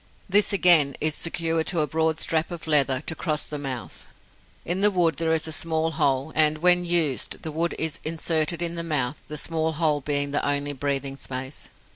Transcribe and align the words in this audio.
This 0.27 0.51
again, 0.51 0.95
is 0.99 1.13
secured 1.13 1.67
to 1.67 1.81
a 1.81 1.85
broad 1.85 2.19
strap 2.19 2.49
of 2.49 2.65
leather 2.65 3.01
to 3.01 3.13
cross 3.15 3.45
the 3.45 3.59
mouth. 3.59 4.07
In 4.65 4.81
the 4.81 4.89
wood 4.89 5.17
there 5.17 5.31
is 5.31 5.47
a 5.47 5.51
small 5.51 5.91
hole, 5.91 6.33
and, 6.33 6.57
when 6.57 6.83
used, 6.85 7.43
the 7.43 7.51
wood 7.51 7.75
is 7.77 7.99
inserted 8.03 8.63
in 8.63 8.73
the 8.73 8.81
mouth, 8.81 9.21
the 9.27 9.37
small 9.37 9.73
hole 9.73 10.01
being 10.01 10.31
the 10.31 10.43
only 10.43 10.73
breathing 10.73 11.17
space. 11.17 11.69